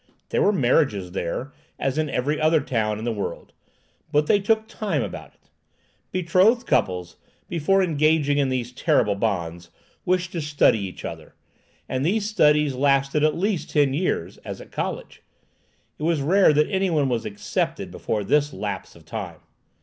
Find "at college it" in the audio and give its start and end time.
14.59-16.03